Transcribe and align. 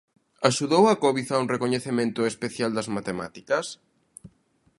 Axudou 0.49 0.83
a 0.87 0.99
Covid 1.03 1.27
a 1.31 1.37
un 1.43 1.47
recoñecemento 1.53 2.21
especial 2.31 2.71
das 2.73 2.91
matemáticas? 2.97 3.65